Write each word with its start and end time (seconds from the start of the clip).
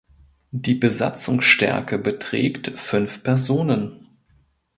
Die 0.49 0.73
Besatzungsstärke 0.73 1.99
beträgt 1.99 2.71
fünf 2.79 3.21
Personen. 3.21 4.03